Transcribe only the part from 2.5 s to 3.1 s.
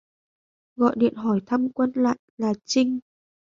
Trinh